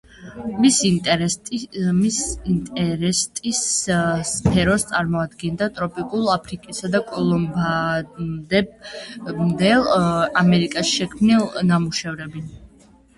მის 0.61 0.77
ინტერესის 0.91 2.17
სფეროს 4.31 4.85
წარმოადგენდა 4.93 5.67
ტროპიკულ 5.77 6.31
აფრიკასა 6.37 6.91
და 6.97 7.03
კოლუმბამდელ 7.13 9.87
ამერიკაში 10.45 10.97
შექმნილი 11.01 11.67
ნამუშევრები. 11.73 12.47